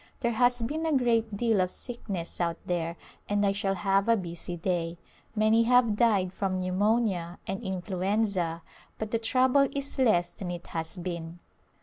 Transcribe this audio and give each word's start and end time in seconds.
There 0.21 0.31
has 0.31 0.63
been 0.63 0.83
a 0.87 0.97
great 0.97 1.37
deal 1.37 1.61
of 1.61 1.69
sick 1.69 2.09
ness 2.09 2.41
out 2.41 2.57
there 2.65 2.97
and 3.29 3.45
I 3.45 3.51
shall 3.51 3.75
have 3.75 4.09
a 4.09 4.17
busy 4.17 4.57
day. 4.57 4.97
Many 5.35 5.61
have 5.65 5.95
died 5.95 6.33
from 6.33 6.57
pneumonia 6.57 7.37
and 7.45 7.61
influenza, 7.61 8.63
but 8.97 9.11
the 9.11 9.19
trouble 9.19 9.67
is 9.75 9.99
less 9.99 10.31
than 10.31 10.49
it 10.49 10.65
has 10.65 10.97
been. 10.97 11.37